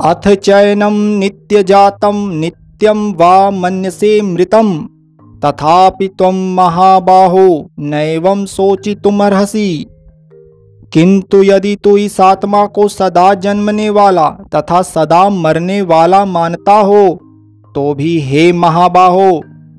अथ 0.00 0.28
चयनं 0.36 0.94
नित्यजातं 1.18 2.18
नित्यं 2.40 3.00
वा 3.16 3.50
मन्यसे 3.50 4.20
मृतम। 4.22 4.70
तथापि 5.42 6.08
त्वं 6.08 6.38
महाबाहो 6.54 7.48
नैवं 7.84 8.44
सोचितुमर्हसि 8.46 9.86
किंतु 10.92 11.42
यदि 11.42 11.74
तू 11.76 11.96
इस 11.96 12.20
आत्मा 12.20 12.64
को 12.66 12.88
सदा 12.88 13.32
जन्मने 13.36 13.90
वाला 13.90 14.28
तथा 14.54 14.82
सदा 14.84 15.28
मरने 15.30 15.80
वाला 15.84 16.24
मानता 16.26 16.78
हो 16.80 17.04
तो 17.74 17.92
भी 17.94 18.18
हे 18.20 18.52
महाबाहो, 18.52 19.30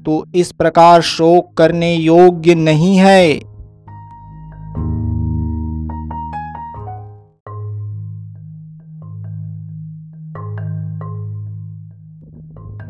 तू 0.06 0.24
इस 0.36 0.52
प्रकार 0.52 1.02
शोक 1.02 1.54
करने 1.58 1.94
योग्य 1.96 2.56
नहीं 2.56 2.96
है। 2.98 3.51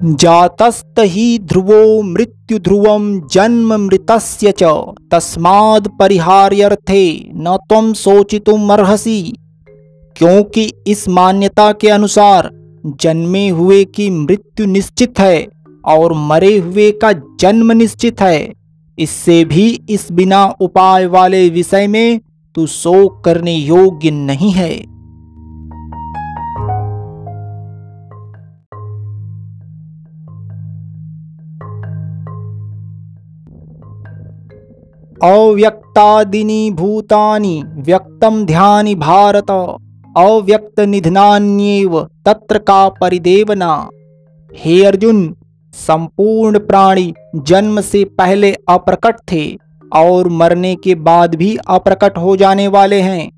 जातस्त 0.03 0.95
ही 0.99 1.39
ध्रुवो 1.39 2.01
मृत्यु 2.01 2.59
ध्रुवम 2.59 3.21
जन्म 3.31 3.73
मृतस्य 3.73 4.53
च। 4.59 4.63
न 7.35 7.57
तुम 7.69 7.93
सोचितुम 7.93 8.73
अर्हसी। 8.73 9.33
क्योंकि 10.17 10.73
इस 10.87 11.09
मान्यता 11.09 11.71
के 11.71 11.89
अनुसार 11.89 12.49
जन्मे 13.01 13.49
हुए 13.49 13.83
की 13.83 14.09
मृत्यु 14.09 14.65
निश्चित 14.65 15.19
है 15.19 15.47
और 15.85 16.13
मरे 16.13 16.57
हुए 16.57 16.91
का 16.91 17.11
जन्म 17.11 17.71
निश्चित 17.71 18.21
है। 18.21 18.53
इससे 18.99 19.45
भी 19.45 19.81
इस 19.89 20.11
बिना 20.11 20.55
उपाय 20.61 21.05
वाले 21.05 21.49
विषय 21.49 21.87
में 21.87 22.19
तू 22.55 22.67
शोक 22.67 23.23
करने 23.23 23.55
योग्य 23.55 24.11
नहीं 24.11 24.51
है। 24.51 24.90
अव्यक्तादिनी 35.23 36.71
भूतानि 36.71 37.63
व्यक्तम 37.67 38.45
ध्यानि 38.45 38.95
भारत 38.95 39.51
अव्यक्त 40.17 40.79
निधनान्येव 40.79 42.07
तत्र 42.25 42.57
का 42.57 42.89
परिदेवना? 42.89 43.89
हे 44.55 44.83
अर्जुन, 44.83 45.35
संपूर्ण 45.73 46.59
प्राणी 46.59 47.13
जन्म 47.35 47.81
से 47.81 48.03
पहले 48.03 48.53
अप्रकट 48.69 49.15
थे 49.31 49.57
और 49.95 50.29
मरने 50.29 50.75
के 50.75 50.95
बाद 50.95 51.35
भी 51.35 51.57
अप्रकट 51.67 52.17
हो 52.17 52.35
जाने 52.35 52.67
वाले 52.67 53.01
हैं। 53.01 53.31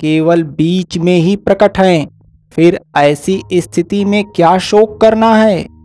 केवल 0.00 0.42
बीच 0.42 0.98
में 0.98 1.18
ही 1.18 1.36
प्रकट 1.36 1.78
हैं। 1.78 2.08
फिर 2.52 2.80
ऐसी 2.96 3.42
स्थिति 3.54 4.04
में 4.04 4.24
क्या 4.24 4.58
शोक 4.58 5.00
करना 5.00 5.34
है? 5.34 5.75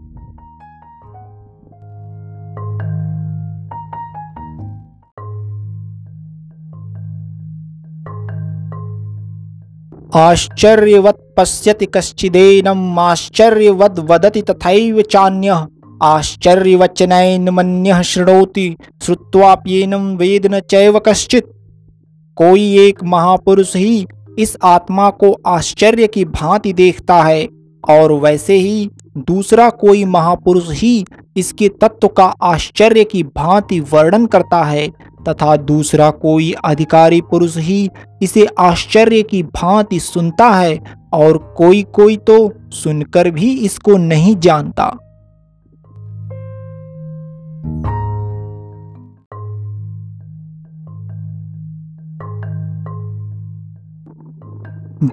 आश्चर्यवत् 10.15 11.35
पश्यति 11.37 11.85
कश्चिदेनम् 11.85 12.99
आश्चर्यवद् 12.99 13.99
वदति 13.99 14.41
तथैव 14.41 15.01
चान्यः। 15.01 15.67
आश्चर्यवचनैन्मन्यः 16.03 18.01
शृणोति, 18.01 18.75
श्रुत्वाप्येनं 19.03 20.17
वेद 20.17 20.47
न 20.47 20.59
चैव 20.59 20.99
कश्चित। 20.99 21.43
कोई 22.35 22.77
एक 22.79 23.03
महापुरुष 23.03 23.75
ही 23.75 24.05
इस 24.39 24.57
आत्मा 24.63 25.09
को 25.09 25.31
आश्चर्य 25.47 26.07
की 26.07 26.25
भांति 26.25 26.73
देखता 26.73 27.21
है, 27.21 27.47
और 27.89 28.11
वैसे 28.11 28.53
ही 28.53 28.89
दूसरा 29.17 29.69
कोई 29.69 30.05
महापुरुष 30.05 30.71
ही 30.71 31.05
इसके 31.37 31.69
तत्व 31.69 32.07
का 32.07 32.25
आश्चर्य 32.43 33.03
की 33.03 33.23
भांति 33.23 33.79
वर्णन 33.79 34.25
करता 34.25 34.63
है। 34.63 34.87
तथा 35.27 35.55
दूसरा 35.55 36.09
कोई 36.11 36.51
अधिकारी 36.65 37.21
पुरुष 37.21 37.57
ही 37.57 37.89
इसे 38.21 38.47
आश्चर्य 38.59 39.21
की 39.23 39.43
भांति 39.43 39.99
सुनता 39.99 40.49
है 40.49 40.79
और 41.13 41.37
कोई 41.57 41.83
कोई 41.83 42.17
तो 42.17 42.37
सुनकर 42.71 43.31
भी 43.31 43.53
इसको 43.59 43.97
नहीं 43.97 44.35
जानता। 44.35 44.91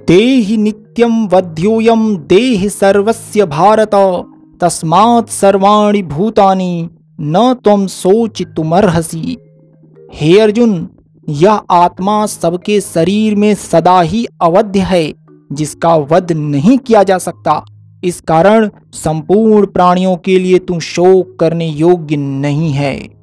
देहि 0.08 0.56
नित्यं 0.56 1.26
वध्योऽयं 1.28 2.14
देहि 2.26 2.68
सर्वस्य 2.68 3.44
भारत, 3.46 3.94
तस्मात् 4.60 5.30
सर्वाणि 5.30 6.02
भूतानि 6.02 6.88
न 7.20 7.54
त्वं 7.64 7.86
सोचितुमर्हसि 7.86 9.36
हे 10.14 10.38
अर्जुन, 10.40 10.88
यह 11.28 11.52
आत्मा 11.70 12.26
सबके 12.26 12.80
शरीर 12.80 13.34
में 13.34 13.54
सदा 13.54 14.00
ही 14.00 14.26
अवध्य 14.42 14.80
है, 14.80 15.14
जिसका 15.52 15.96
वध 15.96 16.32
नहीं 16.32 16.78
किया 16.78 17.02
जा 17.02 17.18
सकता। 17.18 17.64
इस 18.04 18.20
कारण 18.20 18.70
संपूर्ण 18.92 19.66
प्राणियों 19.66 20.16
के 20.16 20.38
लिए 20.38 20.58
तू 20.58 20.80
शोक 20.80 21.36
करने 21.40 21.68
योग्य 21.68 22.16
नहीं 22.16 22.72
है। 22.72 23.17